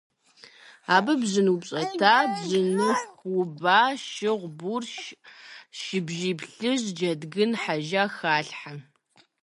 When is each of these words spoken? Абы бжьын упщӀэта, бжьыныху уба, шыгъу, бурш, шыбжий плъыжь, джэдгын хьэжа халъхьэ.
Абы 0.95 1.13
бжьын 1.21 1.47
упщӀэта, 1.53 2.15
бжьыныху 2.31 3.29
уба, 3.41 3.81
шыгъу, 4.07 4.53
бурш, 4.59 4.93
шыбжий 5.79 6.35
плъыжь, 6.39 6.87
джэдгын 6.97 7.51
хьэжа 7.61 8.03
халъхьэ. 8.17 8.73